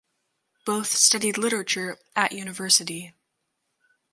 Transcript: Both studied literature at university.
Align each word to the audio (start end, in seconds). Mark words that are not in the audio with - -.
Both 0.65 0.93
studied 0.93 1.37
literature 1.37 1.99
at 2.15 2.31
university. 2.31 3.13